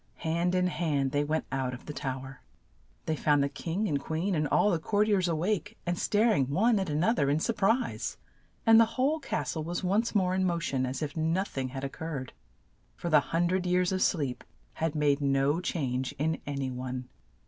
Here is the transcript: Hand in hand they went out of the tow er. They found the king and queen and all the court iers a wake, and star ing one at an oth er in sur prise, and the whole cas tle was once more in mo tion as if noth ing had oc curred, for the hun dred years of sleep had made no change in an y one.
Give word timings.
Hand 0.25 0.55
in 0.55 0.65
hand 0.65 1.11
they 1.11 1.23
went 1.23 1.45
out 1.51 1.75
of 1.75 1.85
the 1.85 1.93
tow 1.93 2.21
er. 2.23 2.41
They 3.05 3.15
found 3.15 3.43
the 3.43 3.49
king 3.49 3.87
and 3.87 3.99
queen 3.99 4.33
and 4.33 4.47
all 4.47 4.71
the 4.71 4.79
court 4.79 5.07
iers 5.07 5.27
a 5.29 5.35
wake, 5.35 5.77
and 5.85 5.95
star 5.95 6.31
ing 6.33 6.49
one 6.49 6.79
at 6.79 6.89
an 6.89 7.03
oth 7.03 7.19
er 7.19 7.29
in 7.29 7.39
sur 7.39 7.53
prise, 7.53 8.17
and 8.65 8.79
the 8.79 8.97
whole 8.97 9.19
cas 9.19 9.53
tle 9.53 9.63
was 9.63 9.83
once 9.83 10.15
more 10.15 10.33
in 10.33 10.43
mo 10.43 10.57
tion 10.57 10.87
as 10.87 11.03
if 11.03 11.15
noth 11.15 11.55
ing 11.55 11.67
had 11.67 11.85
oc 11.85 11.99
curred, 11.99 12.31
for 12.95 13.11
the 13.11 13.19
hun 13.29 13.45
dred 13.45 13.67
years 13.67 13.91
of 13.91 14.01
sleep 14.01 14.43
had 14.73 14.95
made 14.95 15.21
no 15.21 15.59
change 15.61 16.13
in 16.17 16.41
an 16.47 16.59
y 16.61 16.69
one. 16.71 17.07